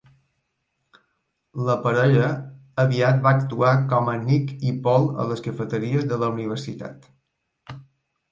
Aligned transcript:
La 1.67 1.73
parella 1.81 2.29
aviat 2.85 3.19
va 3.27 3.33
actuar 3.39 3.73
com 3.91 4.09
a 4.13 4.17
Nick 4.23 4.55
i 4.71 4.75
Paul 4.87 5.05
a 5.25 5.25
les 5.33 5.45
cafeteries 5.49 6.07
de 6.15 6.19
la 6.23 6.31
universitat. 6.37 7.07